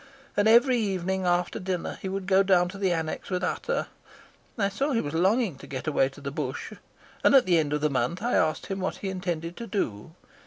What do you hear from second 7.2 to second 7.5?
and at